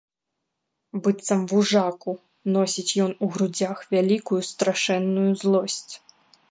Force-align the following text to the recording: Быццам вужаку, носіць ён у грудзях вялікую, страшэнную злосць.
Быццам 1.07 1.41
вужаку, 1.51 2.11
носіць 2.57 2.89
ён 3.07 3.11
у 3.27 3.33
грудзях 3.37 3.77
вялікую, 3.95 4.41
страшэнную 4.53 5.29
злосць. 5.45 5.89